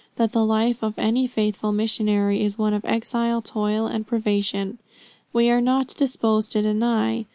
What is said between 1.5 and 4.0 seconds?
missionary is one of exile, toil,